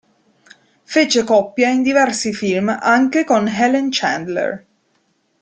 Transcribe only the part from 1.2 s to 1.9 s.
coppia in